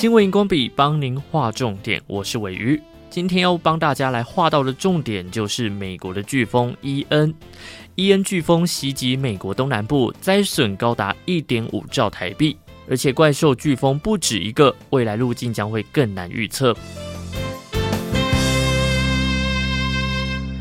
[0.00, 2.80] 新闻荧光笔帮您画重点，我是伟鱼。
[3.10, 7.34] 今天要帮大家来画到的重点就是美国的飓风伊恩。
[7.96, 12.56] 伊恩飓风袭击美国东南部，灾损高达一点五兆台币，
[12.88, 16.74] 而且怪兽飓风不止一个，未来路径将会更难预测。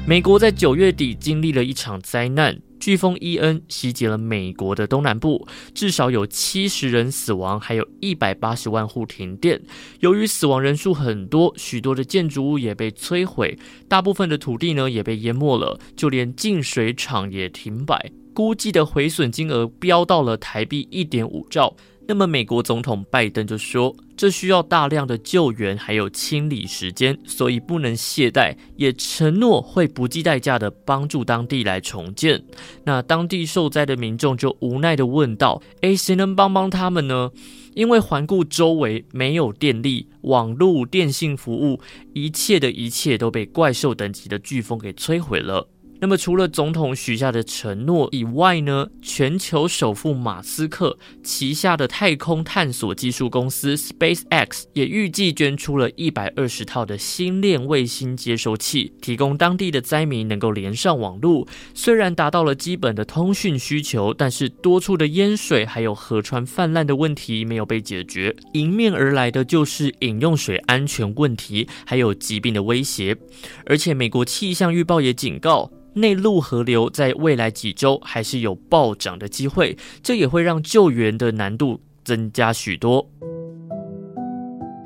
[0.08, 2.60] 美国在九月底经历了一场灾难。
[2.80, 9.62] 飓风伊恩袭击了美国的东南部，至少有七十人死亡，还有一百八十万户停电。
[10.00, 21.76] 由于死亡人数很多，许多的建筑物也被摧毁，大部分的土地呢也被淹没了，就连净水厂也停摆，估计的毁损金额飙到了台币一点五兆。
[22.10, 32.44] 那么，美国总统拜登就说，这需要大量的救援，还有清理时间，所以不能懈怠，也承诺会不计代价的帮助当地来重建。
[32.84, 37.30] 那当地受灾的民众就无奈的问道：“诶，谁能帮帮他们呢？
[37.76, 41.80] 因为环顾周围，没有电力、网络、电信服务，
[42.14, 45.70] 一切的一切都被怪兽等级的飓风给摧毁了。”
[46.02, 61.46] 那么，除了总统许下的承诺以外呢，全球首富马斯克旗下的太空探索技术公司 SpaceX 也预计捐出了一百二十套的星链卫星接收器，提供当地的灾民能够连上网络。
[61.74, 73.18] 虽然达到了基本的通讯需求，但是多处的淹水还有河川泛滥的问题没有被解决，迎面而来的就是饮用水安全问题，还有疾病的威胁。
[73.66, 75.70] 而且，美国气象预报也警告。
[76.00, 83.10] 内陆河流在未来几周还是有暴涨的机会，这也会让救援的难度增加许多。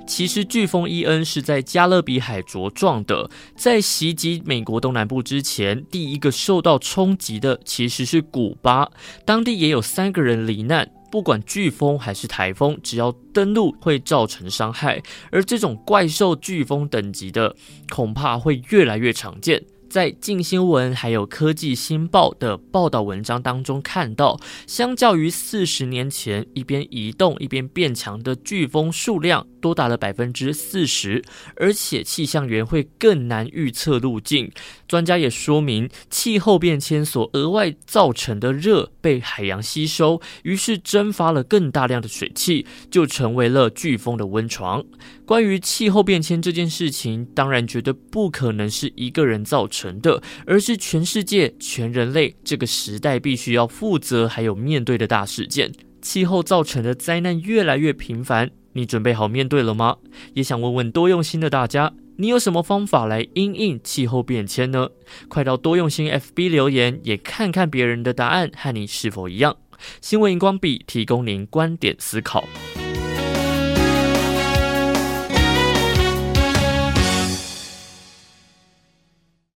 [0.06, 8.92] 其实，飓风伊恩是在加勒比海茁壮的，在袭击美国东南部之前，第一个受到冲击的其实是古巴，
[9.24, 10.92] 当地也有三个人罹难。
[11.10, 15.02] 不管飓风还是台风，只要登陆会造成伤害，
[15.32, 17.56] 而这种怪兽飓风等级的，
[17.90, 19.64] 恐怕会越来越常见。
[19.94, 31.24] 在《镜新闻》还有《科技新报》的报道文章当中看到，相较于四十年前一边移动一边变强的飓风数量多达了百分之四十，
[31.58, 34.52] 而且气象员会更难预测路径。
[34.88, 44.84] 专家也说明，气候变迁所额外造成的热被海洋吸收，于是蒸发了更大量的水汽，就成为了飓风的温床。
[45.24, 55.72] 关于气候变迁这件事情，当然绝对不可能是一个人造成成的，而是全世界、全人类这个时代必须要负责还有面对的大事件。
[56.02, 59.98] 气候造成的灾难越来越频繁，你准备好面对了吗？
[60.34, 64.90] 也想问问多用心的大家，你有什么方法来因应气候变迁呢？
[65.28, 69.58] 快到多用心 FB 留言，也看看别人的答案和你是否一样。
[70.00, 72.46] 新闻荧光笔提供您观点思考。